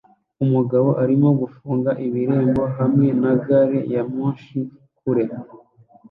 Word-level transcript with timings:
Umugabo 0.43 0.89
arimo 1.03 1.29
gufunga 1.41 1.89
irembo 2.05 2.63
hamwe 2.77 3.07
na 3.21 3.33
gari 3.45 3.79
ya 3.93 4.03
moshi 4.13 4.59
kure 4.99 5.25